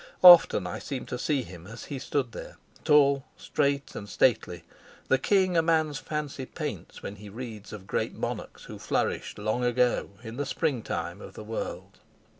[0.23, 4.63] Often I seem to see him as he stood there, tall, straight, and stately,
[5.09, 9.63] the king a man's fancy paints when he reads of great monarchs who flourished long
[9.63, 11.99] ago in the springtime of the world.